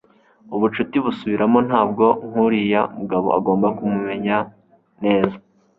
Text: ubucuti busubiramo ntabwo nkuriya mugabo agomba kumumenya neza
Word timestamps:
ubucuti 0.55 0.97
busubiramo 1.05 1.59
ntabwo 1.67 2.05
nkuriya 2.27 2.81
mugabo 2.99 3.27
agomba 3.37 3.67
kumumenya 3.77 4.37
neza 5.03 5.37